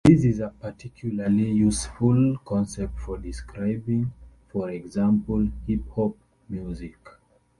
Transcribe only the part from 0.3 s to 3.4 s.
a particularly useful concept for